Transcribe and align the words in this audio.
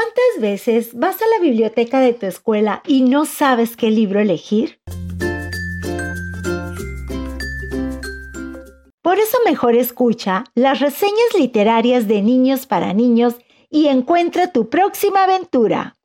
¿Cuántas 0.00 0.40
veces 0.40 0.98
vas 0.98 1.20
a 1.20 1.26
la 1.26 1.42
biblioteca 1.42 2.00
de 2.00 2.14
tu 2.14 2.24
escuela 2.24 2.82
y 2.86 3.02
no 3.02 3.26
sabes 3.26 3.76
qué 3.76 3.90
libro 3.90 4.18
elegir? 4.18 4.80
Por 9.02 9.18
eso 9.18 9.36
mejor 9.44 9.74
escucha 9.74 10.44
las 10.54 10.80
reseñas 10.80 11.34
literarias 11.38 12.08
de 12.08 12.22
niños 12.22 12.64
para 12.64 12.94
niños 12.94 13.34
y 13.68 13.88
encuentra 13.88 14.52
tu 14.52 14.70
próxima 14.70 15.24
aventura. 15.24 15.98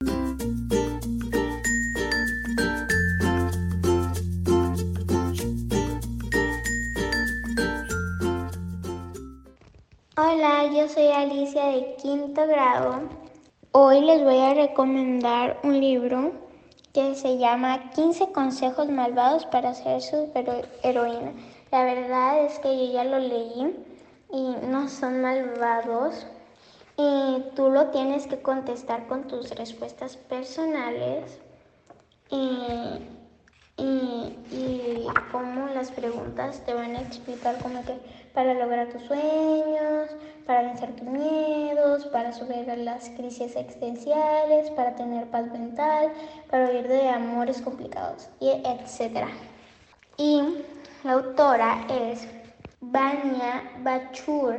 Hola, 10.18 10.66
yo 10.76 10.90
soy 10.90 11.08
Alicia 11.08 11.68
de 11.68 11.96
quinto 12.02 12.46
grado. 12.46 13.26
Hoy 13.78 14.00
les 14.00 14.24
voy 14.24 14.40
a 14.40 14.54
recomendar 14.54 15.60
un 15.64 15.82
libro 15.82 16.32
que 16.94 17.14
se 17.14 17.38
llama 17.38 17.90
15 17.90 18.32
consejos 18.32 18.88
malvados 18.88 19.46
para 19.48 19.74
ser 19.74 20.02
superheroína. 20.02 21.34
La 21.74 21.84
verdad 21.84 22.46
es 22.46 22.58
que 22.60 22.70
yo 22.70 22.94
ya 22.94 23.04
lo 23.04 23.20
leí 23.20 23.76
y 24.32 24.56
no 24.68 24.88
son 24.88 25.22
malvados. 25.22 26.26
Y 26.96 27.44
tú 27.58 27.70
lo 27.70 27.88
tienes 27.88 28.28
que 28.28 28.42
contestar 28.42 29.08
con 29.08 29.28
tus 29.28 29.50
respuestas 29.50 30.16
personales. 30.16 31.42
Y 32.30 33.02
y, 33.78 35.08
cómo 35.32 35.68
las 35.68 35.92
preguntas 35.92 36.64
te 36.66 36.74
van 36.74 36.96
a 36.96 37.02
explicar 37.02 37.58
como 37.62 37.84
que 37.84 37.98
para 38.34 38.54
lograr 38.54 38.88
tus 38.90 39.04
sueños, 39.04 40.10
para 40.46 40.62
vencer 40.64 40.96
tus 40.96 41.08
para 42.04 42.34
superar 42.34 42.78
las 42.80 43.10
crisis 43.12 43.56
existenciales, 43.56 44.70
para 44.72 44.96
tener 44.96 45.30
paz 45.32 45.50
mental, 45.52 46.12
para 46.50 46.70
huir 46.70 46.88
de 46.88 47.08
amores 47.08 47.62
complicados, 47.62 48.28
y 48.42 48.50
etc. 48.50 49.28
Y 50.18 50.42
la 51.04 51.14
autora 51.14 51.86
es 51.90 52.28
Vania 52.82 53.64
Bachur. 53.84 54.58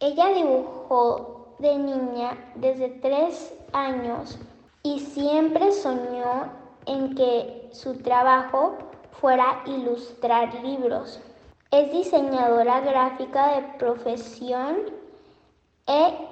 Ella 0.00 0.28
dibujó 0.34 1.54
de 1.60 1.78
niña 1.78 2.36
desde 2.56 2.88
tres 2.88 3.52
años 3.72 4.38
y 4.82 4.98
siempre 5.00 5.72
soñó 5.72 6.50
en 6.86 7.14
que 7.14 7.68
su 7.72 7.98
trabajo 7.98 8.76
fuera 9.20 9.62
ilustrar 9.66 10.54
libros. 10.64 11.20
Es 11.70 11.92
diseñadora 11.92 12.80
gráfica 12.80 13.56
de 13.56 13.62
profesión 13.78 14.76
e 15.86 16.27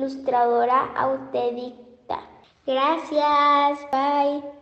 ilustradora 0.00 0.80
autodidacta. 0.96 2.18
Gracias, 2.66 3.78
bye. 3.92 4.59